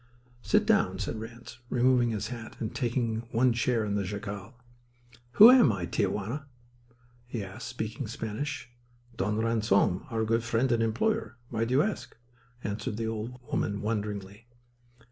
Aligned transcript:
"Sit 0.41 0.65
down," 0.65 0.97
said 0.97 1.19
Ranse, 1.19 1.59
removing 1.69 2.09
his 2.09 2.29
hat 2.29 2.55
and 2.59 2.73
taking 2.73 3.19
the 3.19 3.19
one 3.27 3.53
chair 3.53 3.85
in 3.85 3.93
the 3.93 4.03
jacal. 4.03 4.55
"Who 5.33 5.51
am 5.51 5.71
I, 5.71 5.85
Tia 5.85 6.09
Juana?" 6.09 6.47
he 7.27 7.43
asked, 7.43 7.67
speaking 7.67 8.07
Spanish. 8.07 8.71
"Don 9.15 9.37
Ransom, 9.37 10.05
our 10.09 10.25
good 10.25 10.43
friend 10.43 10.71
and 10.71 10.81
employer. 10.81 11.37
Why 11.49 11.65
do 11.65 11.75
you 11.75 11.81
ask?" 11.83 12.17
answered 12.63 12.97
the 12.97 13.05
old 13.05 13.39
woman 13.51 13.83
wonderingly. 13.83 14.47